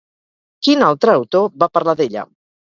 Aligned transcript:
Quin 0.67 0.85
altre 0.87 1.13
autor 1.19 1.45
va 1.65 1.69
parlar 1.79 1.97
d'ella? 2.01 2.27